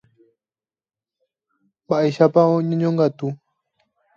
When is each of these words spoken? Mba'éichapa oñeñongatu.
Mba'éichapa 1.83 2.41
oñeñongatu. 2.55 3.27